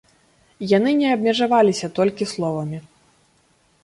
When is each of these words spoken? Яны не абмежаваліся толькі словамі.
Яны 0.77 0.93
не 1.01 1.11
абмежаваліся 1.15 1.87
толькі 1.99 2.29
словамі. 2.33 2.81